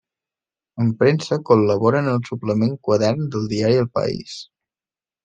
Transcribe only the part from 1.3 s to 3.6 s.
col·labora en el suplement Quadern del